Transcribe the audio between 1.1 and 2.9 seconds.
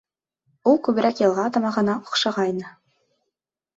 йылға тамағына оҡшағайны.